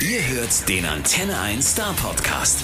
[0.00, 2.62] Ihr hört den Antenne 1 Star Podcast.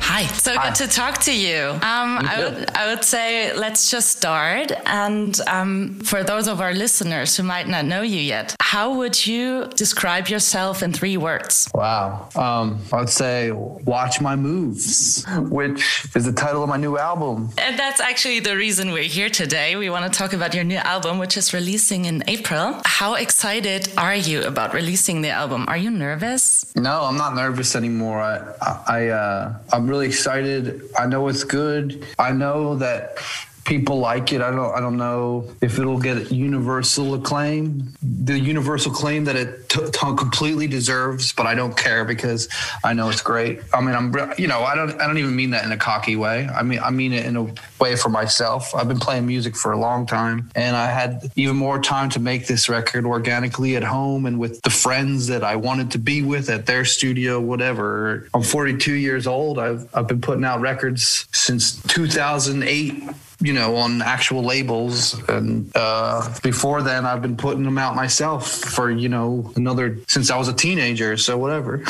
[0.00, 0.68] Hi, so Hi.
[0.68, 1.70] good to talk to you.
[1.82, 4.72] Um, I, would, I would say let's just start.
[4.86, 9.26] And um, for those of our listeners who might not know you yet, how would
[9.26, 11.68] you describe yourself in three words?
[11.74, 12.30] Wow.
[12.34, 15.26] Um, I would say Watch My Moves,
[15.58, 17.50] which is the title of my new album.
[17.58, 19.76] And that's actually the reason we're here today.
[19.76, 22.80] We want to talk about your new album, which is releasing in April.
[22.86, 25.66] How excited are you about releasing the album?
[25.68, 26.74] Are you nervous?
[26.74, 28.22] No, I'm not nervous anymore.
[28.22, 30.80] I, I, I uh, I'm really excited.
[30.98, 32.06] I know it's good.
[32.18, 33.18] I know that
[33.64, 34.40] people like it.
[34.40, 39.68] I don't, I don't know if it'll get universal acclaim, the universal acclaim that it
[39.68, 41.32] t- t- completely deserves.
[41.32, 42.48] But I don't care because
[42.84, 43.60] I know it's great.
[43.72, 46.16] I mean, I'm, you know, I don't, I don't even mean that in a cocky
[46.16, 46.48] way.
[46.48, 47.46] I mean, I mean it in a
[47.80, 48.74] way for myself.
[48.74, 52.20] I've been playing music for a long time, and I had even more time to
[52.20, 56.22] make this record organically at home and with the friends that I wanted to be
[56.22, 58.28] with at their studio, whatever.
[58.34, 59.58] I'm 42 years old.
[59.58, 63.02] I've, I've been putting out records since 2008
[63.42, 65.20] you know, on actual labels.
[65.28, 70.30] And uh, before then, I've been putting them out myself for, you know, another, since
[70.30, 71.16] I was a teenager.
[71.16, 71.82] So whatever.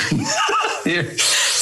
[0.84, 1.04] Yeah.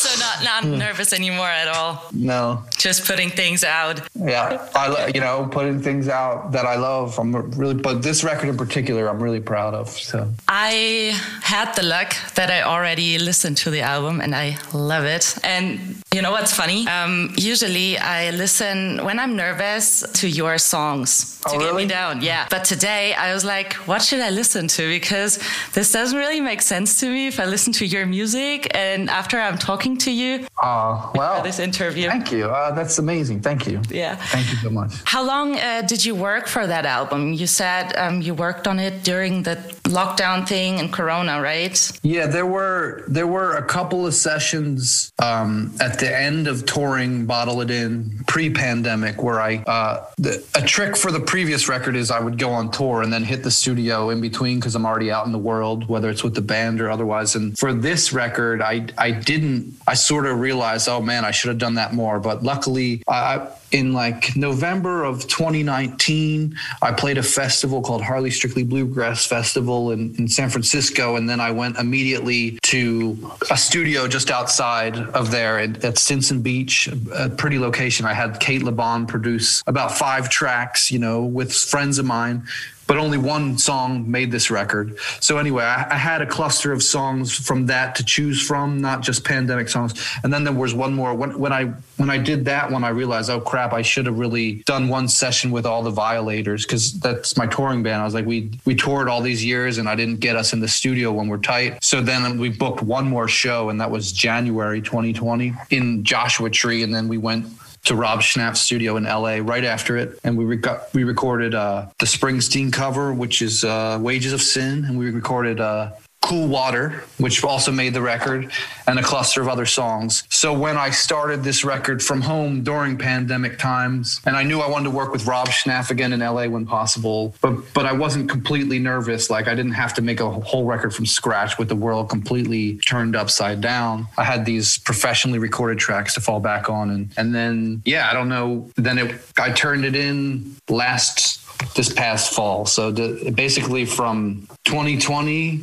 [0.01, 2.07] So not not nervous anymore at all.
[2.13, 2.65] No.
[2.81, 4.01] Just putting things out.
[4.15, 4.67] Yeah.
[4.75, 7.19] I, you know, putting things out that I love.
[7.19, 9.91] I'm really, but this record in particular, I'm really proud of.
[9.91, 10.19] So.
[10.49, 15.25] I had the luck that I already listened to the album and I love it.
[15.45, 16.89] And you know what's funny?
[16.89, 21.85] Um, usually I listen when I'm nervous to your songs to Oh, get really?
[21.85, 22.23] me down.
[22.23, 22.47] Yeah.
[22.49, 24.89] But today I was like, what should I listen to?
[24.89, 25.39] Because
[25.75, 29.39] this doesn't really make sense to me if I listen to your music and after
[29.39, 30.47] I'm talking to you.
[30.63, 32.09] Uh, well, For this interview.
[32.09, 32.47] Thank you.
[32.47, 33.41] Uh, that's amazing.
[33.41, 33.81] Thank you.
[33.91, 34.17] Yeah.
[34.17, 34.93] Thank you so much.
[35.05, 37.33] How long uh, did you work for that album?
[37.33, 39.57] You said um, you worked on it during the
[39.91, 41.91] lockdown thing and Corona, right?
[42.03, 47.27] Yeah, there were there were a couple of sessions um, at the end of touring
[47.27, 52.11] Bottle It In pre-pandemic where I uh, the, a trick for the previous record is
[52.11, 55.11] I would go on tour and then hit the studio in between because I'm already
[55.11, 57.35] out in the world, whether it's with the band or otherwise.
[57.35, 59.77] And for this record, I I didn't.
[59.87, 62.21] I sort of realized, oh man, I should have done that more.
[62.21, 63.49] But luckily, I.
[63.73, 70.15] In like November of 2019, I played a festival called Hardly Strictly Bluegrass Festival in,
[70.17, 71.17] in San Francisco.
[71.17, 73.17] And then I went immediately to
[73.51, 78.07] a studio just outside of there at, at Stinson Beach, a pretty location.
[78.07, 82.47] I had Cate Le Bon produce about five tracks, you know, with friends of mine
[82.91, 84.99] but only one song made this record.
[85.21, 89.03] So anyway, I, I had a cluster of songs from that to choose from, not
[89.03, 89.95] just pandemic songs.
[90.25, 91.15] And then there was one more.
[91.15, 91.67] When, when I
[91.99, 95.07] when I did that one, I realized, oh crap, I should have really done one
[95.07, 98.03] session with all the Violators because that's my touring band.
[98.03, 100.59] I was like, we we toured all these years, and I didn't get us in
[100.59, 101.85] the studio when we're tight.
[101.85, 106.83] So then we booked one more show, and that was January 2020 in Joshua Tree,
[106.83, 107.47] and then we went
[107.85, 111.87] to Rob Schnapf's studio in LA right after it, and we rec- we recorded uh,
[111.99, 115.93] the Springsteen cover, which is uh, "Wages of Sin," and we recorded uh,
[116.31, 118.53] "Cool Water," which also made the record,
[118.87, 120.23] and a cluster of other songs.
[120.29, 124.69] So when I started this record from home during pandemic times, and I knew I
[124.69, 128.31] wanted to work with Rob Schnapf again in LA when possible, but but I wasn't
[128.31, 129.29] completely nervous.
[129.29, 132.77] Like I didn't have to make a whole record from scratch with the world completely
[132.87, 134.07] turned upside down.
[134.17, 138.13] I had these professionally recorded tracks to fall back on, and and then yeah, I
[138.13, 138.71] don't know.
[138.77, 141.41] Then it I turned it in last
[141.75, 142.67] this past fall.
[142.67, 145.61] So the, basically from 2020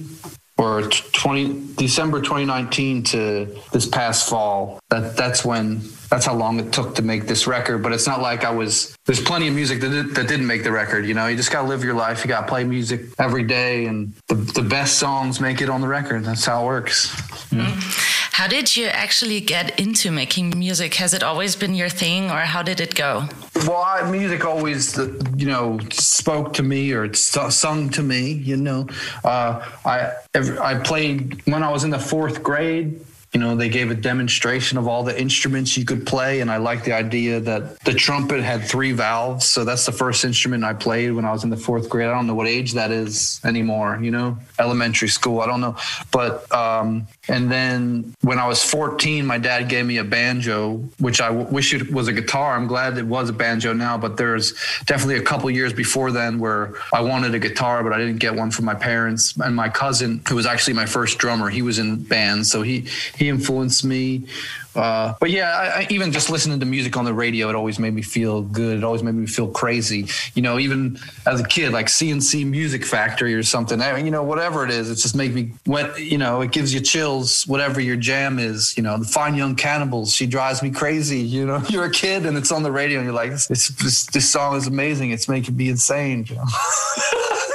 [0.58, 4.80] or 20 December 2019 to this past fall.
[4.90, 7.84] That that's when that's how long it took to make this record.
[7.84, 8.96] But it's not like I was.
[9.06, 11.06] There's plenty of music that did, that didn't make the record.
[11.06, 12.24] You know, you just gotta live your life.
[12.24, 15.88] You gotta play music every day, and the the best songs make it on the
[15.88, 16.24] record.
[16.24, 17.16] That's how it works.
[18.38, 20.94] How did you actually get into making music?
[20.94, 23.28] Has it always been your thing, or how did it go?
[23.66, 24.96] Well, I, music always,
[25.36, 28.34] you know, spoke to me or sung to me.
[28.34, 28.86] You know,
[29.24, 30.12] uh, I
[30.62, 33.02] I played when I was in the fourth grade.
[33.38, 36.58] You know, they gave a demonstration of all the instruments you could play, and I
[36.58, 39.46] liked the idea that the trumpet had three valves.
[39.46, 42.08] So that's the first instrument I played when I was in the fourth grade.
[42.08, 44.00] I don't know what age that is anymore.
[44.02, 45.42] You know, elementary school.
[45.42, 45.76] I don't know,
[46.12, 51.22] but um, and then when I was 14, my dad gave me a banjo, which
[51.22, 52.56] I w- wish it was a guitar.
[52.56, 54.54] I'm glad it was a banjo now, but there's
[54.86, 58.34] definitely a couple years before then where I wanted a guitar, but I didn't get
[58.34, 59.38] one from my parents.
[59.38, 62.86] And my cousin, who was actually my first drummer, he was in bands, so he
[63.16, 64.26] he influenced me
[64.78, 67.80] Uh, but yeah, I, I, even just listening to music on the radio, it always
[67.80, 68.78] made me feel good.
[68.78, 70.08] It always made me feel crazy.
[70.36, 73.82] You know, even as a kid, like C+C Music Factory or something.
[73.82, 75.54] I you know, whatever it is, it just makes me.
[75.66, 77.48] What you know, it gives you chills.
[77.48, 80.14] Whatever your jam is, you know, the Fine Young Cannibals.
[80.14, 81.22] She drives me crazy.
[81.22, 84.06] You know, you're a kid and it's on the radio, and you're like, this, this,
[84.06, 85.10] this song is amazing.
[85.10, 86.28] It's making me insane.
[86.30, 86.46] You know?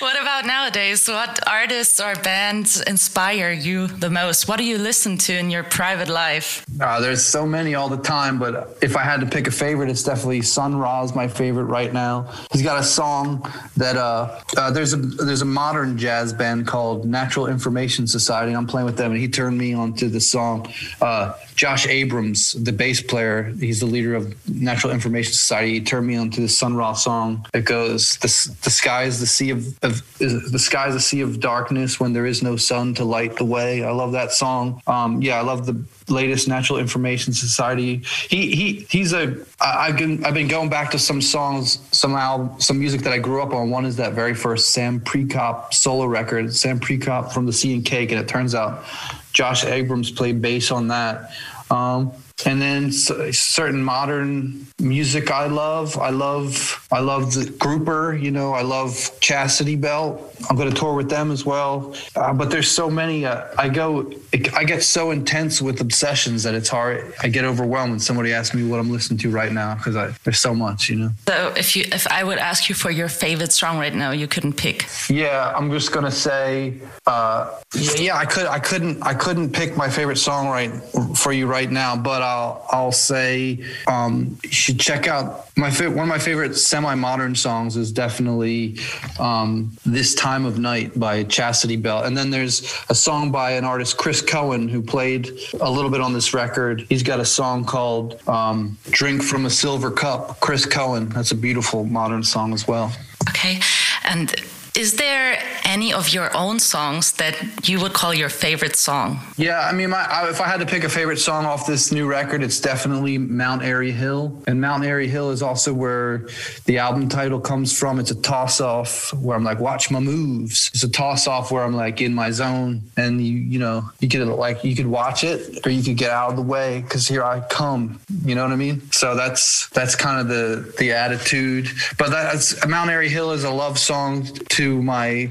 [0.00, 1.06] What about nowadays?
[1.08, 4.48] What artists or bands inspire you the most?
[4.48, 6.64] What do you listen to in your private life?
[6.80, 9.90] Uh, there's so many all the time, but if I had to pick a favorite,
[9.90, 12.32] it's definitely Sun Ra's my favorite right now.
[12.50, 17.04] He's got a song that uh, uh, there's a there's a modern jazz band called
[17.04, 18.52] Natural Information Society.
[18.52, 20.66] I'm playing with them, and he turned me onto the song.
[21.02, 25.74] Uh, Josh Abrams, the bass player, he's the leader of Natural Information Society.
[25.74, 27.44] He turned me on to the Sun Ra song.
[27.52, 28.28] It goes, "The,
[28.62, 29.76] the sky is the sea of
[30.18, 33.84] the sky's a sea of darkness when there is no sun to light the way."
[33.84, 34.80] I love that song.
[34.86, 38.02] Um, yeah, I love the latest Natural Information Society.
[38.28, 42.60] He he he's a I've been I've been going back to some songs, some album,
[42.60, 43.70] some music that I grew up on.
[43.70, 47.84] One is that very first Sam Prekop solo record, Sam Prekop from the Sea and
[47.84, 48.84] Cake, and it turns out
[49.32, 51.32] Josh Abrams played bass on that.
[51.70, 52.12] Um,
[52.46, 55.98] and then certain modern music I love.
[55.98, 58.14] I love I love the grouper.
[58.14, 60.34] You know, I love Chastity Belt.
[60.48, 61.94] I'm going to tour with them as well.
[62.16, 63.26] Uh, but there's so many.
[63.26, 64.12] Uh, I go.
[64.54, 67.12] I get so intense with obsessions that it's hard.
[67.22, 69.94] I get overwhelmed when somebody asks me what I'm listening to right now because
[70.24, 70.88] there's so much.
[70.88, 71.10] You know.
[71.28, 74.26] So if you if I would ask you for your favorite song right now, you
[74.26, 74.86] couldn't pick.
[75.08, 76.74] Yeah, I'm just going to say.
[77.06, 78.46] Uh, yeah, yeah, I could.
[78.46, 79.02] I couldn't.
[79.02, 80.70] I couldn't pick my favorite song right
[81.16, 82.22] for you right now, but.
[82.30, 87.34] I'll I'll say um, you should check out my fa- one of my favorite semi-modern
[87.34, 88.76] songs is definitely
[89.18, 93.64] um, "This Time of Night" by Chastity Belt, and then there's a song by an
[93.64, 96.86] artist Chris Cohen who played a little bit on this record.
[96.88, 101.36] He's got a song called um, "Drink from a Silver Cup." Chris Cohen, that's a
[101.36, 102.92] beautiful modern song as well.
[103.28, 103.60] Okay,
[104.04, 104.34] and
[104.74, 107.36] is there any of your own songs that
[107.68, 109.20] you would call your favorite song?
[109.36, 111.90] Yeah, I mean, my, I, if I had to pick a favorite song off this
[111.90, 114.42] new record, it's definitely Mount Airy Hill.
[114.46, 116.28] And Mount Airy Hill is also where
[116.66, 117.98] the album title comes from.
[117.98, 120.70] It's a toss off where I'm like, watch my moves.
[120.74, 122.82] It's a toss off where I'm like in my zone.
[122.96, 126.10] And you, you know, you could like, you could watch it or you could get
[126.10, 128.00] out of the way because here I come.
[128.24, 128.90] You know what I mean?
[128.92, 131.68] So that's, that's kind of the, the attitude.
[131.98, 135.30] But that's Mount Airy Hill is a love song to to my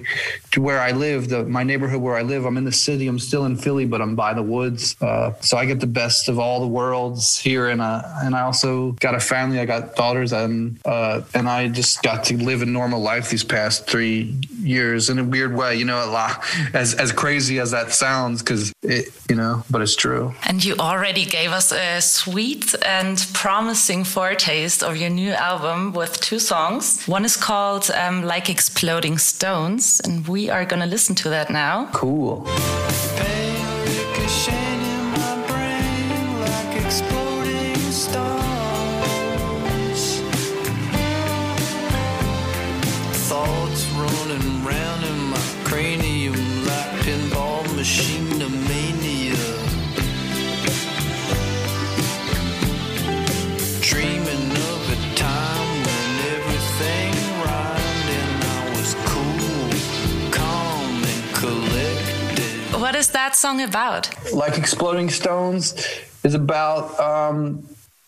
[0.51, 2.45] to where I live, the my neighborhood where I live.
[2.45, 3.07] I'm in the city.
[3.07, 4.95] I'm still in Philly, but I'm by the woods.
[4.99, 8.41] Uh, so I get the best of all the worlds here, and uh, and I
[8.41, 9.59] also got a family.
[9.59, 13.43] I got daughters, and uh, and I just got to live a normal life these
[13.43, 15.75] past three years in a weird way.
[15.75, 16.43] You know, a lot
[16.73, 20.33] as as crazy as that sounds, because it you know, but it's true.
[20.47, 26.19] And you already gave us a sweet and promising foretaste of your new album with
[26.19, 27.05] two songs.
[27.05, 31.49] One is called um, "Like Exploding Stones," and we are going to listen to that
[31.49, 31.89] now.
[31.93, 32.47] Cool.
[63.29, 64.09] That song about?
[64.33, 65.75] Like Exploding Stones
[66.23, 67.63] is about um,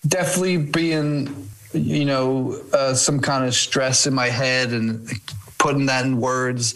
[0.07, 5.07] definitely being, you know, uh, some kind of stress in my head and
[5.59, 6.73] putting that in words,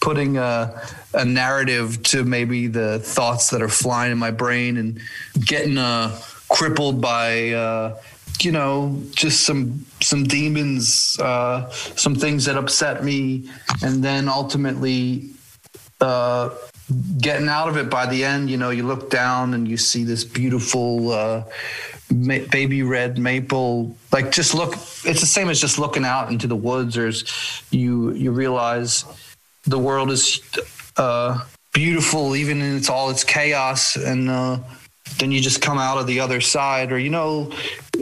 [0.00, 0.80] putting a,
[1.12, 5.00] a, narrative to maybe the thoughts that are flying in my brain and
[5.44, 6.16] getting uh,
[6.48, 7.50] crippled by.
[7.50, 7.96] Uh,
[8.40, 13.50] you know, just some some demons, uh, some things that upset me,
[13.82, 15.30] and then ultimately
[16.00, 16.50] uh,
[17.20, 20.04] getting out of it by the end, you know, you look down and you see
[20.04, 21.44] this beautiful uh,
[22.10, 23.96] ma- baby red maple.
[24.12, 24.74] Like, just look.
[25.04, 26.96] It's the same as just looking out into the woods.
[26.96, 27.10] Or
[27.70, 29.04] you you realize
[29.64, 30.40] the world is
[30.96, 34.58] uh, beautiful, even in its all its chaos, and uh,
[35.18, 36.90] then you just come out of the other side.
[36.90, 37.52] Or you know,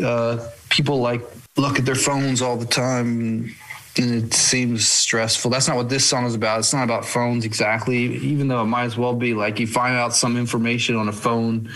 [0.02, 1.22] uh, people like
[1.56, 3.54] look at their phones all the time
[3.98, 5.50] and it seems stressful.
[5.50, 6.60] That's not what this song is about.
[6.60, 9.34] It's not about phones exactly, even though it might as well be.
[9.34, 11.70] Like you find out some information on a phone,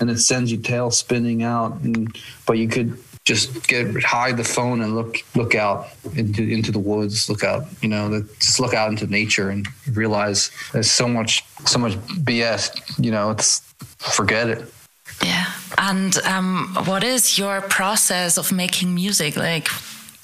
[0.00, 1.80] and it sends you tail spinning out.
[1.80, 2.16] And,
[2.46, 6.78] but you could just get hide the phone and look look out into into the
[6.78, 7.28] woods.
[7.28, 11.78] Look out, you know, just look out into nature and realize there's so much so
[11.78, 13.04] much BS.
[13.04, 13.60] You know, it's
[13.98, 14.72] forget it.
[15.22, 19.36] Yeah, And um, what is your process of making music?
[19.36, 19.68] Like,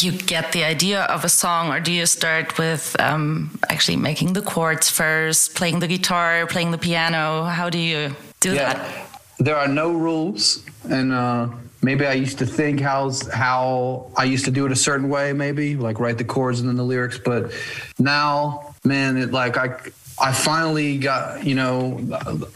[0.03, 4.33] you get the idea of a song, or do you start with um, actually making
[4.33, 7.45] the chords first, playing the guitar, playing the piano?
[7.45, 9.09] How do you do yeah, that?
[9.39, 11.49] There are no rules, and uh,
[11.83, 15.33] maybe I used to think how's how I used to do it a certain way,
[15.33, 17.53] maybe like write the chords and then the lyrics, but
[17.99, 19.79] now, man, it like I
[20.21, 21.99] I finally got, you know,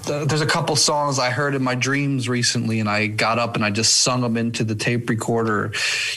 [0.06, 3.64] there's a couple songs I heard in my dreams recently, and I got up and
[3.64, 5.72] I just sung them into the tape recorder.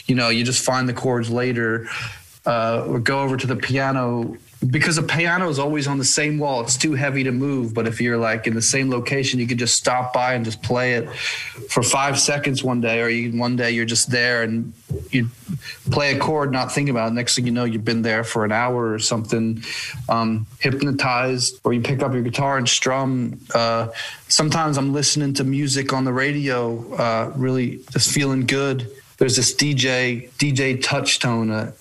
[0.06, 1.88] You know, you just find the chords later,
[2.46, 4.36] uh, or go over to the piano
[4.68, 6.60] because a piano is always on the same wall.
[6.60, 7.72] It's too heavy to move.
[7.72, 10.62] But if you're like in the same location, you could just stop by and just
[10.62, 11.08] play it
[11.70, 14.74] for five seconds one day, or you, one day you're just there and
[15.10, 15.28] you
[15.90, 17.14] play a chord, not thinking about it.
[17.14, 19.62] Next thing you know, you've been there for an hour or something,
[20.10, 23.40] um, hypnotized, or you pick up your guitar and strum.
[23.54, 23.88] Uh,
[24.28, 28.90] sometimes I'm listening to music on the radio, uh, really just feeling good.
[29.16, 31.72] There's this DJ, DJ Touchtone, uh,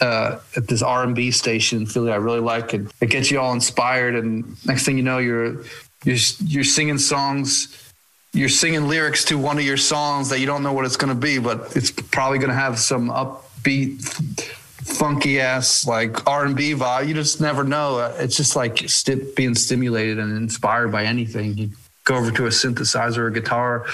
[0.00, 2.12] uh, at this R&B station in Philly.
[2.12, 2.82] I really like it.
[3.00, 5.62] It gets you all inspired, and next thing you know, you're
[6.04, 7.84] you're you're singing songs.
[8.32, 11.12] You're singing lyrics to one of your songs that you don't know what it's going
[11.12, 17.08] to be, but it's probably going to have some upbeat, funky ass like R&B vibe.
[17.08, 18.14] You just never know.
[18.18, 21.74] It's just like st- being stimulated and inspired by anything.
[22.08, 23.84] Go over to a synthesizer or guitar.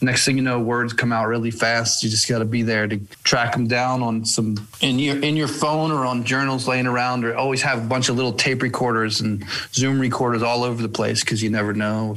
[0.00, 2.02] Next thing you know, words come out really fast.
[2.02, 5.36] You just got to be there to track them down on some in your in
[5.36, 8.62] your phone or on journals laying around, or always have a bunch of little tape
[8.62, 9.44] recorders and
[9.74, 12.16] Zoom recorders all over the place because you never know.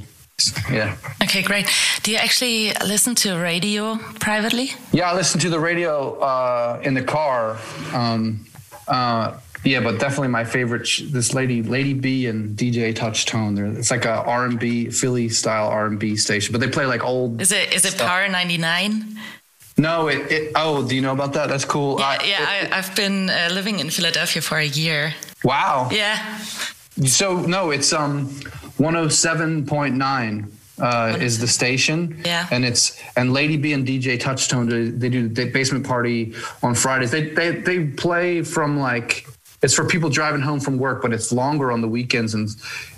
[0.72, 0.96] Yeah.
[1.22, 1.70] Okay, great.
[2.04, 4.72] Do you actually listen to radio privately?
[4.94, 7.58] Yeah, I listen to the radio uh, in the car.
[7.94, 8.46] Um,
[8.88, 10.88] uh, yeah, but definitely my favorite.
[11.12, 13.56] This lady, Lady B, and DJ Touchtone.
[13.56, 16.68] There, it's like a R and B Philly style R and B station, but they
[16.68, 17.42] play like old.
[17.42, 19.20] Is it is it Power ninety nine?
[19.78, 21.48] No, it, it, Oh, do you know about that?
[21.50, 22.00] That's cool.
[22.00, 22.64] Yeah, I, yeah.
[22.64, 25.14] It, I, have been uh, living in Philadelphia for a year.
[25.44, 25.90] Wow.
[25.92, 26.38] Yeah.
[27.06, 28.28] So no, it's um,
[28.78, 30.52] one hundred oh seven point nine.
[30.80, 32.20] Uh, is the station.
[32.26, 32.48] Yeah.
[32.50, 36.74] And it's and Lady B and DJ Touchtone they, they do the basement party on
[36.74, 37.12] Fridays.
[37.12, 39.28] They they they play from like
[39.62, 42.50] it's for people driving home from work, but it's longer on the weekends and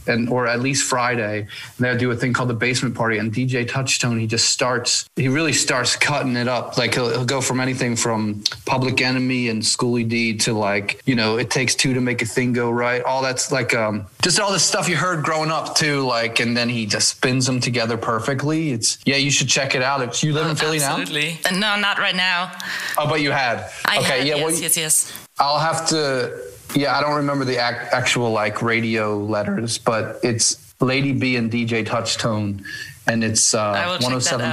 [0.07, 1.39] and or at least Friday.
[1.41, 3.17] And they'll do a thing called the basement party.
[3.17, 6.77] And DJ Touchtone, he just starts, he really starts cutting it up.
[6.77, 11.15] Like he'll, he'll go from anything from Public Enemy and Schooly D to like, you
[11.15, 13.01] know, it takes two to make a thing go right.
[13.03, 16.01] All that's like um just all the stuff you heard growing up too.
[16.01, 18.71] Like, and then he just spins them together perfectly.
[18.71, 20.01] It's yeah, you should check it out.
[20.01, 21.39] If you live in Philly Absolutely.
[21.45, 21.75] now?
[21.75, 22.51] No, not right now.
[22.97, 23.69] Oh, but you had.
[23.85, 25.13] I okay, had, yeah, yes, well, yes, yes.
[25.39, 30.73] I'll have to yeah, I don't remember the ac- actual like radio letters, but it's
[30.81, 32.63] Lady B and DJ Touchtone,
[33.07, 33.73] and it's uh,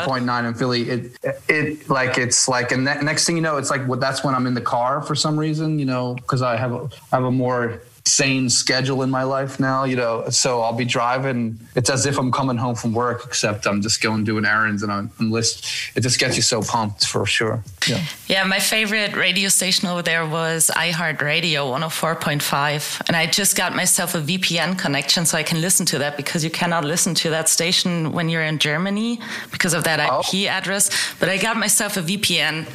[0.07, 0.91] 107.9 in Philly.
[0.91, 4.23] It, it like it's like, and ne- next thing you know, it's like well, that's
[4.25, 7.17] when I'm in the car for some reason, you know, because I have a, I
[7.17, 10.29] have a more sane schedule in my life now, you know.
[10.31, 11.59] So I'll be driving.
[11.75, 14.91] It's as if I'm coming home from work, except I'm just going doing errands and
[14.91, 15.67] I'm, I'm list.
[15.95, 17.63] It just gets you so pumped for sure.
[17.87, 18.05] Yeah.
[18.27, 18.45] Yeah.
[18.45, 23.03] My favorite radio station over there was iHeartRadio 104.5.
[23.07, 26.43] And I just got myself a VPN connection so I can listen to that because
[26.45, 30.21] you cannot listen to that station when you're in Germany because of that oh.
[30.21, 30.91] IP address.
[31.19, 32.67] But I got myself a VPN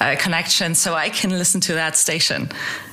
[0.00, 2.50] uh, connection so I can listen to that station.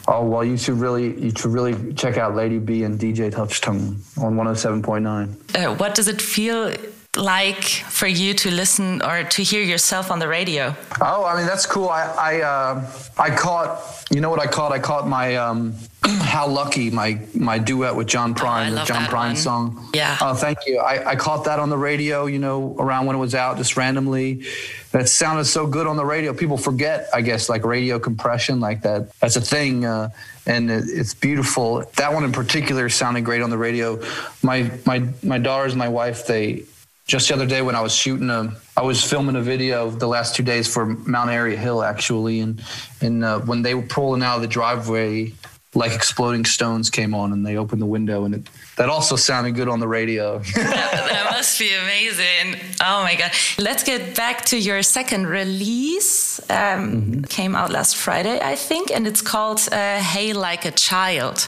[0.09, 3.97] Oh well, you should really you should really check out Lady B and DJ Touchtone
[4.21, 5.55] on 107.9.
[5.55, 6.73] Uh, what does it feel
[7.17, 10.75] like for you to listen or to hear yourself on the radio?
[11.01, 11.89] Oh, I mean that's cool.
[11.89, 14.71] I I uh, I caught you know what I caught?
[14.71, 18.83] I caught my um, how lucky my my duet with John oh, Prine, oh, the
[18.85, 19.35] John Prine one.
[19.35, 19.89] song.
[19.93, 20.17] Yeah.
[20.21, 20.79] Oh, thank you.
[20.79, 22.25] I, I caught that on the radio.
[22.25, 24.45] You know, around when it was out, just randomly.
[24.91, 26.33] That sounded so good on the radio.
[26.33, 29.13] People forget, I guess, like radio compression, like that.
[29.19, 29.85] That's a thing.
[29.85, 30.09] Uh,
[30.45, 31.83] and it's beautiful.
[31.97, 34.01] That one in particular sounded great on the radio.
[34.41, 36.63] My my my daughters, my wife, they
[37.07, 40.07] just the other day when I was shooting a, I was filming a video the
[40.07, 42.61] last two days for Mount Airy Hill actually, and
[43.01, 45.31] and uh, when they were pulling out of the driveway,
[45.73, 49.55] like exploding stones came on, and they opened the window, and it, that also sounded
[49.55, 50.39] good on the radio.
[50.39, 52.59] that, that must be amazing!
[52.81, 53.31] Oh my god!
[53.57, 56.41] Let's get back to your second release.
[56.49, 57.21] Um, mm-hmm.
[57.23, 61.47] Came out last Friday, I think, and it's called uh, "Hey Like a Child."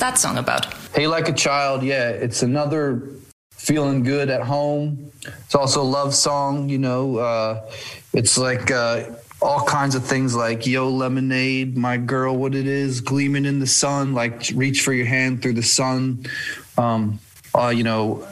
[0.00, 0.66] That song about?
[0.94, 2.08] Hey Like a Child, yeah.
[2.08, 3.08] It's another
[3.52, 5.12] feeling good at home.
[5.44, 7.18] It's also a love song, you know.
[7.18, 7.70] Uh,
[8.12, 9.04] it's like uh,
[9.40, 13.66] all kinds of things like Yo Lemonade, My Girl, What It Is, Gleaming in the
[13.66, 16.26] Sun, like Reach for Your Hand Through the Sun.
[16.78, 17.20] Um,
[17.54, 18.26] uh, you know,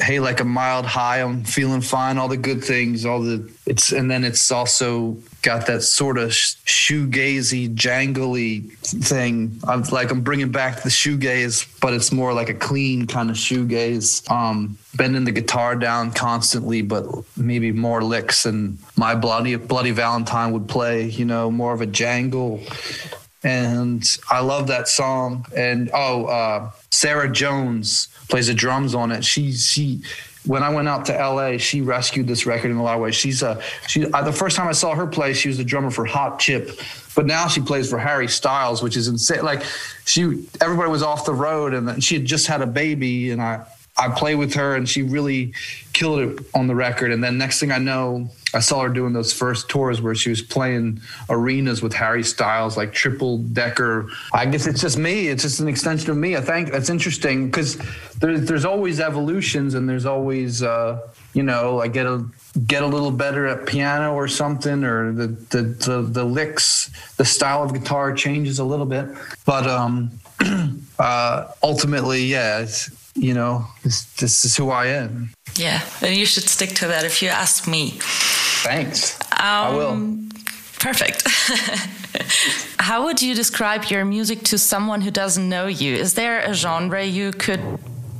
[0.00, 3.92] hey like a mild high i'm feeling fine all the good things all the it's
[3.92, 5.16] and then it's also
[5.48, 8.70] got that sort of shoegazy jangly
[9.02, 9.58] thing.
[9.66, 13.36] I'm like i'm bringing back the shoegaze but it's more like a clean kind of
[13.36, 14.30] shoegaze.
[14.30, 20.52] Um bending the guitar down constantly but maybe more licks and my bloody bloody valentine
[20.52, 22.60] would play you know more of a jangle.
[23.42, 25.46] And i love that song.
[25.56, 29.24] And oh uh sarah jones plays the drums on it.
[29.24, 30.02] She she
[30.46, 33.14] when I went out to LA, she rescued this record in a lot of ways.
[33.14, 35.90] She's a she uh, the first time I saw her play, she was the drummer
[35.90, 36.80] for Hot Chip,
[37.14, 39.42] but now she plays for Harry Styles, which is insane.
[39.42, 39.62] Like
[40.04, 43.66] she everybody was off the road and she had just had a baby and I
[43.98, 45.52] I play with her and she really
[45.92, 47.10] killed it on the record.
[47.10, 50.30] And then next thing I know, I saw her doing those first tours where she
[50.30, 54.08] was playing arenas with Harry Styles, like triple decker.
[54.32, 55.28] I guess it's just me.
[55.28, 56.36] It's just an extension of me.
[56.36, 57.76] I think that's interesting because
[58.20, 61.00] there's there's always evolutions and there's always uh,
[61.34, 62.24] you know I get a
[62.66, 67.24] get a little better at piano or something or the the the, the licks the
[67.24, 69.06] style of guitar changes a little bit
[69.44, 70.10] but um
[70.98, 72.66] uh ultimately yeah
[73.18, 75.30] you know this, this is who i am.
[75.56, 77.98] Yeah and you should stick to that if you ask me.
[78.62, 79.18] Thanks.
[79.32, 80.18] Um, i will.
[80.78, 81.22] perfect.
[82.78, 85.94] How would you describe your music to someone who doesn't know you?
[85.94, 87.60] Is there a genre you could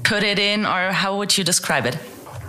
[0.04, 1.98] put it in, or how would you describe it?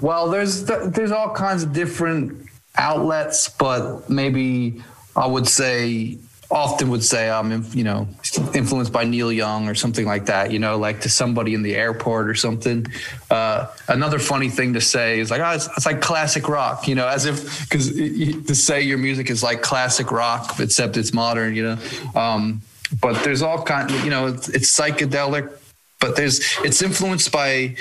[0.02, 4.82] Well, there's there's all kinds of different outlets, but maybe
[5.16, 6.18] I would say
[6.52, 8.08] often would say I'm you know
[8.54, 10.52] influenced by Neil Young or something like that.
[10.52, 12.86] You know, like to somebody in the airport or something.
[13.30, 16.88] Uh, another funny thing to say is like, oh, it's, it's like classic rock.
[16.88, 21.14] You know, as if because to say your music is like classic rock except it's
[21.14, 21.56] modern.
[21.56, 21.78] You know.
[22.16, 22.62] Um,
[23.02, 25.60] but there's all kind, you know, it's, it's psychedelic
[26.00, 27.76] but there's it's influenced by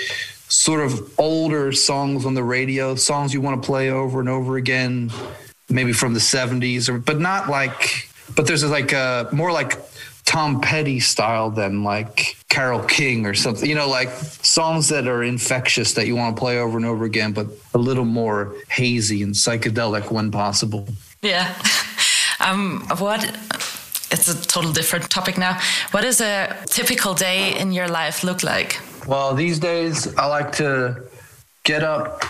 [0.49, 4.57] sort of older songs on the radio, songs you want to play over and over
[4.57, 5.11] again,
[5.69, 8.08] maybe from the 70s, or but not like.
[8.39, 9.77] But there's like a more like
[10.23, 13.67] Tom Petty style than like Carole King or something.
[13.67, 17.03] You know, like songs that are infectious that you want to play over and over
[17.03, 20.87] again, but a little more hazy and psychedelic when possible.
[21.21, 21.53] Yeah.
[22.41, 23.21] Um, what
[24.11, 25.59] it's a total different topic now.
[25.91, 28.79] What does a typical day in your life look like?
[29.05, 31.03] Well, these days I like to
[31.65, 32.23] get up.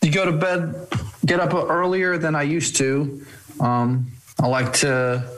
[0.00, 0.86] You go to bed,
[1.26, 3.26] get up earlier than I used to.
[3.58, 5.37] Um, I like to.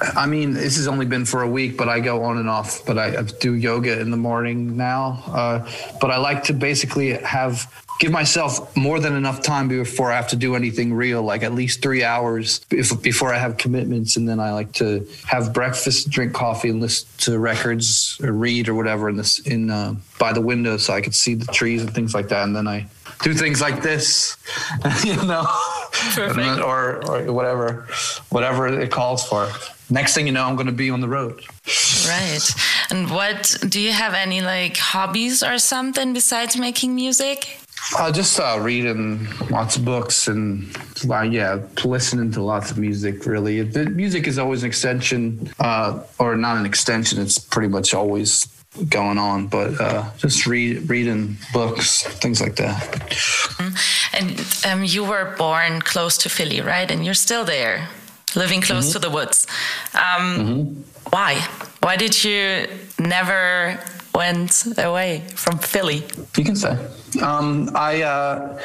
[0.00, 2.84] I mean, this has only been for a week, but I go on and off.
[2.86, 5.22] But I, I do yoga in the morning now.
[5.26, 10.16] Uh, but I like to basically have give myself more than enough time before I
[10.16, 14.16] have to do anything real, like at least three hours if, before I have commitments.
[14.16, 18.68] And then I like to have breakfast, drink coffee, and listen to records or read
[18.68, 21.82] or whatever in this in uh, by the window so I could see the trees
[21.82, 22.44] and things like that.
[22.44, 22.86] And then I
[23.22, 24.38] do things like this,
[25.04, 25.46] you know,
[26.16, 27.86] then, or, or whatever,
[28.30, 29.48] whatever it calls for.
[29.90, 31.42] Next thing you know, I'm going to be on the road.
[32.06, 32.48] Right.
[32.90, 37.58] And what do you have any like hobbies or something besides making music?
[37.96, 40.76] Uh, just uh, reading lots of books and
[41.08, 43.26] uh, yeah, listening to lots of music.
[43.26, 47.20] Really, the music is always an extension, uh, or not an extension.
[47.20, 48.46] It's pretty much always
[48.88, 49.46] going on.
[49.48, 52.82] But uh, just read, reading books, things like that.
[53.10, 54.16] Mm-hmm.
[54.16, 56.90] And um, you were born close to Philly, right?
[56.90, 57.88] And you're still there,
[58.34, 58.92] living close mm-hmm.
[58.92, 59.46] to the woods.
[59.94, 60.00] Um,
[60.38, 60.82] mm-hmm.
[61.10, 61.34] Why?
[61.80, 62.66] Why did you
[62.98, 63.78] never
[64.14, 66.04] went away from Philly?
[66.36, 66.76] You can say.
[67.22, 68.60] Um, I uh,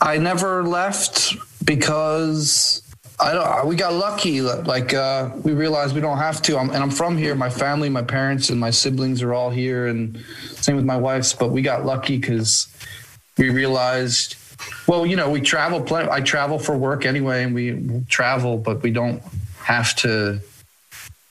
[0.00, 1.34] I never left
[1.64, 2.82] because
[3.24, 4.42] I don't, we got lucky.
[4.42, 6.58] Like uh, we realized we don't have to.
[6.58, 7.34] I'm, and I'm from here.
[7.34, 10.22] My family, my parents, and my siblings are all here, and
[10.56, 11.32] same with my wife's.
[11.32, 12.68] But we got lucky because
[13.38, 14.36] we realized.
[14.86, 15.80] Well, you know, we travel.
[15.80, 19.22] Plenty, I travel for work anyway, and we travel, but we don't
[19.62, 20.40] have to.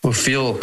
[0.03, 0.59] We feel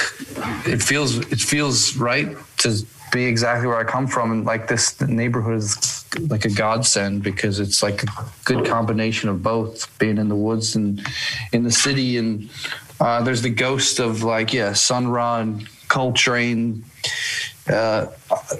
[0.66, 4.32] it feels it feels right to be exactly where I come from.
[4.32, 8.06] And like this neighborhood is like a godsend because it's like a
[8.44, 11.04] good combination of both being in the woods and
[11.52, 12.18] in the city.
[12.18, 12.50] And
[13.00, 16.84] uh, there's the ghost of like, yeah, Sun Ra and Coltrane.
[17.68, 18.06] Uh,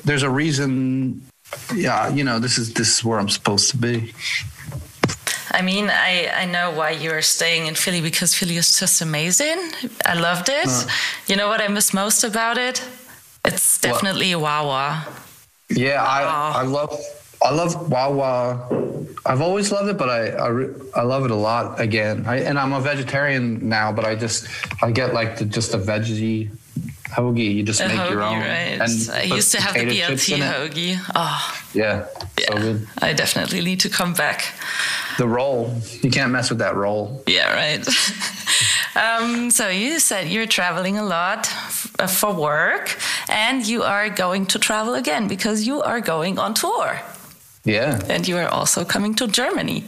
[0.05, 1.23] there's a reason.
[1.75, 4.13] Yeah, you know, this is this is where I'm supposed to be.
[5.53, 9.59] I mean, I, I know why you're staying in Philly because Philly is just amazing.
[10.07, 10.69] I loved it.
[10.69, 10.87] Uh.
[11.27, 12.83] You know what I miss most about it?
[13.45, 15.07] It's definitely Wawa.
[15.71, 16.53] Yeah, I Wow.
[16.57, 17.01] I love
[17.43, 18.69] I love Wah.
[19.25, 22.25] I've always loved it, but I I, re- I love it a lot again.
[22.27, 24.47] I, and I'm a vegetarian now, but I just
[24.83, 26.51] I get like the just a veggie
[27.09, 27.55] hoagie.
[27.55, 28.39] You just A make hoagie, your own.
[28.41, 28.81] right?
[28.81, 30.99] I used to have the BLT hoagie.
[31.15, 31.41] Oh,
[31.75, 32.61] Yeah, so yeah.
[32.61, 32.87] good.
[32.99, 34.53] I definitely need to come back.
[35.19, 37.23] The roll, you can't mess with that roll.
[37.27, 37.83] Yeah, right.
[38.97, 41.49] um, so you said you're traveling a lot
[42.09, 42.97] for work,
[43.29, 47.01] and you are going to travel again because you are going on tour,
[47.65, 49.85] Yeah, and you are also coming to Germany.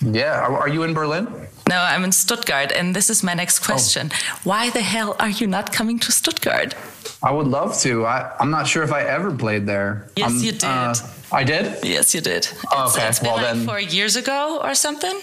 [0.00, 0.40] yeah.
[0.40, 1.26] Are, you in Berlin?
[1.68, 4.10] No, I'm in Stuttgart, and this is my next question.
[4.44, 6.74] Why the hell are you not coming to Stuttgart?
[7.22, 8.06] I would love to.
[8.06, 10.08] I, I'm not sure if I ever played there.
[10.16, 10.64] Yes, I'm, you did.
[10.64, 10.94] uh,
[11.32, 11.64] I did.
[11.84, 12.48] Yes, you did.
[12.72, 13.06] Oh, okay.
[13.08, 15.16] it's Well, like then- four years ago or something.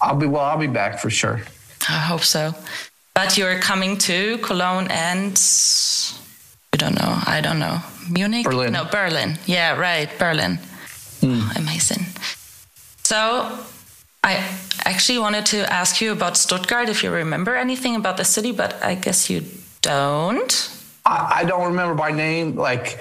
[0.00, 0.44] I'll be well.
[0.44, 1.42] I'll be back for sure.
[1.88, 2.54] I hope so.
[3.14, 5.38] But you're coming to Cologne and
[6.72, 7.18] I don't know.
[7.26, 7.80] I don't know.
[8.10, 8.44] Munich?
[8.44, 8.72] Berlin.
[8.72, 9.38] No, Berlin.
[9.46, 10.08] Yeah, right.
[10.18, 10.58] Berlin.
[11.22, 12.06] Amazing.
[13.04, 13.58] So
[14.24, 14.42] I
[14.84, 18.82] actually wanted to ask you about Stuttgart if you remember anything about the city, but
[18.82, 19.44] I guess you
[19.82, 20.52] don't.
[21.04, 22.56] I, I don't remember by name.
[22.56, 22.98] Like,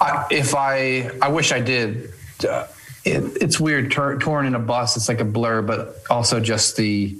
[0.00, 2.12] I, if I, I wish I did.
[2.48, 2.66] Uh,
[3.04, 4.96] it, it's weird tur- touring in a bus.
[4.96, 7.16] It's like a blur, but also just the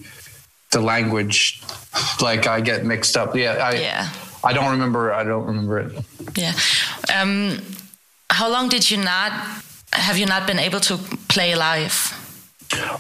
[0.75, 1.63] the language.
[2.21, 3.35] Like I get mixed up.
[3.35, 4.11] Yeah, I, Yeah.
[4.45, 5.13] I don't remember.
[5.13, 6.05] I don't remember it.
[6.37, 6.53] Yeah.
[7.15, 7.63] Um,
[8.29, 9.33] how long did you not
[9.93, 11.97] have you not been able to play live?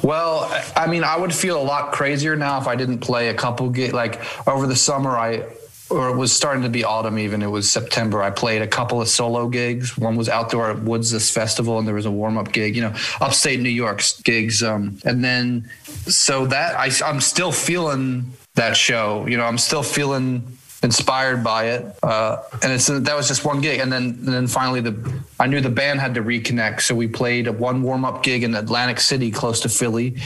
[0.02, 3.34] Well, I mean, I would feel a lot crazier now if I didn't play a
[3.34, 3.72] couple.
[3.92, 5.42] Like over the summer, I
[5.90, 7.18] or it was starting to be autumn.
[7.18, 8.22] Even it was September.
[8.22, 9.96] I played a couple of solo gigs.
[9.98, 12.76] One was outdoor at Woodsist festival, and there was a warm up gig.
[12.76, 14.62] You know, upstate New York's gigs.
[14.62, 15.68] Um, and then
[16.06, 19.26] so that I, I'm still feeling that show.
[19.26, 21.96] You know, I'm still feeling inspired by it.
[22.02, 25.46] Uh, and it's that was just one gig, and then and then finally the I
[25.46, 28.54] knew the band had to reconnect, so we played a one warm up gig in
[28.54, 30.16] Atlantic City, close to Philly,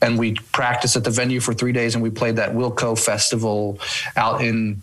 [0.00, 3.78] and we practiced at the venue for three days, and we played that Wilco Festival
[4.16, 4.80] out in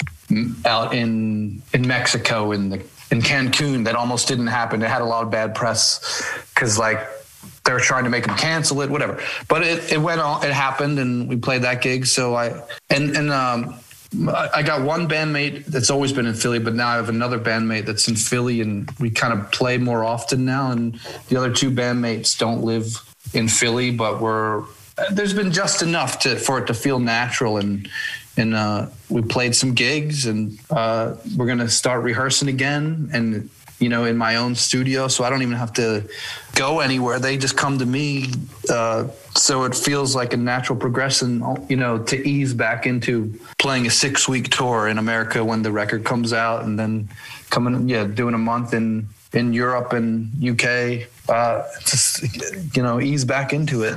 [0.66, 2.78] out in in Mexico in the
[3.12, 4.82] in Cancun that almost didn't happen.
[4.82, 7.00] It had a lot of bad press because like
[7.66, 9.22] they were trying to make them cancel it, whatever.
[9.48, 12.06] But it, it went on, it happened, and we played that gig.
[12.06, 13.80] So I and and um,
[14.54, 17.86] I got one bandmate that's always been in Philly, but now I have another bandmate
[17.86, 20.72] that's in Philly, and we kind of play more often now.
[20.72, 22.98] And the other two bandmates don't live
[23.34, 24.66] in Philly, but we're
[25.12, 27.90] there's been just enough to for it to feel natural and.
[28.36, 33.10] And uh, we played some gigs, and uh, we're gonna start rehearsing again.
[33.14, 36.08] And you know, in my own studio, so I don't even have to
[36.56, 37.20] go anywhere.
[37.20, 38.32] They just come to me.
[38.70, 43.86] Uh, so it feels like a natural progression, you know, to ease back into playing
[43.86, 47.10] a six week tour in America when the record comes out and then
[47.50, 51.08] coming, yeah, doing a month in, in Europe and UK.
[51.28, 52.24] Uh, just,
[52.76, 53.96] you know, ease back into it.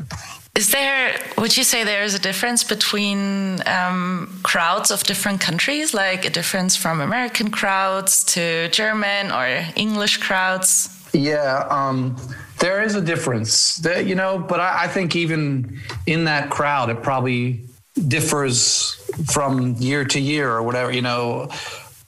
[0.56, 5.92] Is there, would you say there is a difference between um, crowds of different countries,
[5.92, 10.88] like a difference from American crowds to German or English crowds?
[11.12, 12.16] Yeah, um,
[12.58, 17.02] there is a difference, you know, but I, I think even in that crowd, it
[17.02, 17.60] probably
[18.08, 18.94] differs
[19.30, 21.50] from year to year or whatever, you know.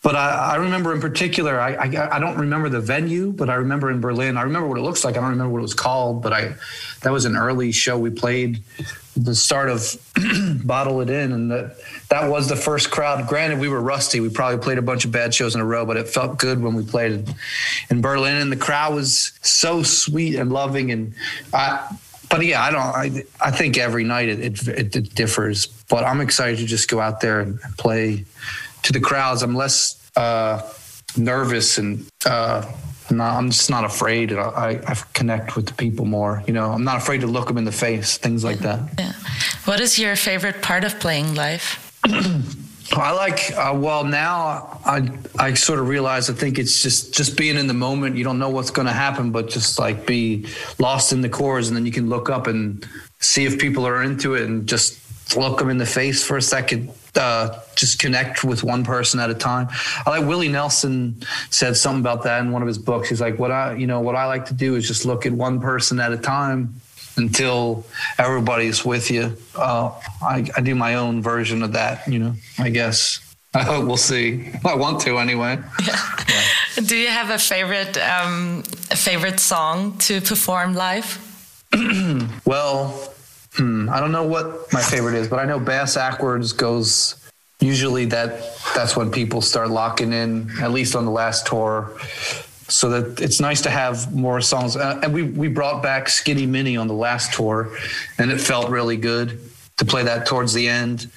[0.00, 3.54] But I, I remember in particular, I, I I don't remember the venue, but I
[3.54, 4.36] remember in Berlin.
[4.36, 5.16] I remember what it looks like.
[5.16, 6.54] I don't remember what it was called, but I
[7.02, 8.62] that was an early show we played.
[9.16, 9.96] The start of
[10.64, 11.76] Bottle It In, and that
[12.10, 13.26] that was the first crowd.
[13.26, 14.20] Granted, we were rusty.
[14.20, 16.62] We probably played a bunch of bad shows in a row, but it felt good
[16.62, 17.34] when we played
[17.90, 20.92] in Berlin, and the crowd was so sweet and loving.
[20.92, 21.14] And
[21.52, 21.92] I,
[22.30, 22.80] but yeah, I don't.
[22.80, 26.88] I I think every night it it, it, it differs, but I'm excited to just
[26.88, 28.24] go out there and play
[28.82, 29.42] to the crowds.
[29.42, 30.62] I'm less uh,
[31.16, 32.70] nervous and uh,
[33.10, 34.32] not, I'm just not afraid.
[34.32, 36.42] I, I, connect with the people more.
[36.46, 38.18] You know, I'm not afraid to look them in the face.
[38.18, 38.80] Things like that.
[38.98, 39.12] Yeah.
[39.64, 41.84] What is your favorite part of playing live?
[42.92, 43.52] I like.
[43.54, 46.30] Uh, well, now I I sort of realize.
[46.30, 48.16] I think it's just just being in the moment.
[48.16, 50.46] You don't know what's going to happen, but just like be
[50.78, 52.86] lost in the chorus, and then you can look up and
[53.20, 56.42] see if people are into it, and just look them in the face for a
[56.42, 56.90] second.
[57.18, 59.68] Uh, just connect with one person at a time.
[60.06, 63.08] I like Willie Nelson said something about that in one of his books.
[63.08, 65.32] He's like, what I you know what I like to do is just look at
[65.32, 66.80] one person at a time
[67.16, 67.84] until
[68.18, 69.36] everybody's with you.
[69.56, 69.90] Uh,
[70.22, 73.20] I, I do my own version of that, you know, I guess.
[73.54, 74.52] I hope we'll see.
[74.64, 75.58] I want to anyway.
[75.84, 75.96] yeah
[76.84, 81.18] Do you have a favorite um, a favorite song to perform live?
[82.44, 83.12] Well,
[83.58, 87.16] hmm, I don't know what my favorite is, but I know Bass Ackwards goes
[87.60, 88.40] usually that
[88.74, 91.98] that's when people start locking in, at least on the last tour.
[92.68, 94.76] So that it's nice to have more songs.
[94.76, 97.74] Uh, and we we brought back Skinny Minnie on the last tour,
[98.18, 99.40] and it felt really good
[99.78, 101.10] to play that towards the end.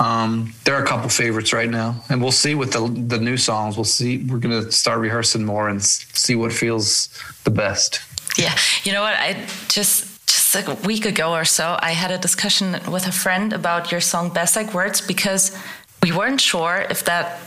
[0.00, 3.36] Um, there are a couple favorites right now, and we'll see with the the new
[3.36, 3.76] songs.
[3.76, 4.24] We'll see.
[4.24, 7.08] We're gonna start rehearsing more and see what feels
[7.44, 8.00] the best.
[8.36, 9.14] Yeah, you know what?
[9.14, 10.07] I just
[10.52, 14.00] just a week ago or so, I had a discussion with a friend about your
[14.00, 15.56] song "Bass Ackwards" because
[16.02, 17.40] we weren't sure if that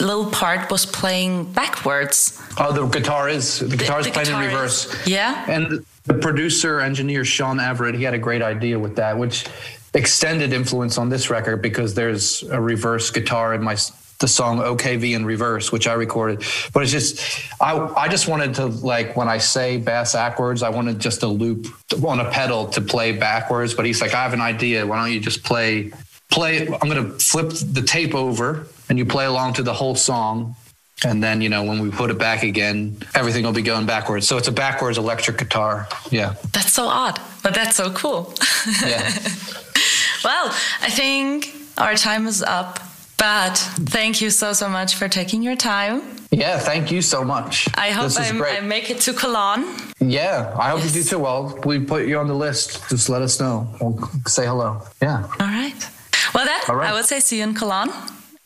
[0.00, 2.40] little part was playing backwards.
[2.58, 4.86] Oh, the guitar is the guitar is playing in reverse.
[4.86, 9.18] Is, yeah, and the producer engineer Shawn Everett, he had a great idea with that,
[9.18, 9.46] which
[9.94, 13.76] extended influence on this record because there's a reverse guitar in my
[14.18, 16.42] the song OKV in reverse, which I recorded.
[16.72, 17.20] But it's just
[17.60, 21.26] I I just wanted to like when I say bass backwards, I wanted just a
[21.26, 21.66] loop
[22.04, 23.74] on a pedal to play backwards.
[23.74, 24.86] But he's like, I have an idea.
[24.86, 25.92] Why don't you just play
[26.30, 26.66] play?
[26.66, 30.56] I'm gonna flip the tape over and you play along to the whole song.
[31.04, 34.26] And then, you know, when we put it back again, everything will be going backwards.
[34.26, 35.86] So it's a backwards electric guitar.
[36.10, 36.36] Yeah.
[36.52, 38.32] That's so odd, but that's so cool.
[38.80, 39.02] Yeah.
[40.24, 40.46] well,
[40.80, 42.80] I think our time is up.
[43.16, 43.56] But
[43.88, 46.02] thank you so so much for taking your time.
[46.30, 47.68] Yeah, thank you so much.
[47.74, 49.64] I hope I make it to Cologne.
[50.00, 50.94] Yeah, I hope yes.
[50.94, 51.18] you do too.
[51.20, 52.82] Well, we put you on the list.
[52.90, 53.68] Just let us know.
[53.80, 54.82] We'll say hello.
[55.00, 55.22] Yeah.
[55.40, 55.88] All right.
[56.34, 56.90] Well, then right.
[56.90, 57.90] I would say see you in Cologne.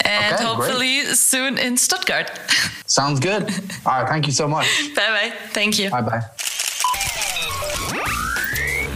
[0.04, 1.16] And okay, hopefully great.
[1.16, 2.30] soon in Stuttgart.
[2.86, 3.42] Sounds good.
[3.84, 4.08] All right.
[4.08, 4.66] Thank you so much.
[4.94, 5.32] bye bye.
[5.52, 5.90] Thank you.
[5.90, 6.22] Bye bye.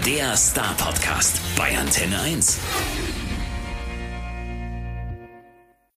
[0.07, 2.59] Der Star Podcast bei Antenne 1.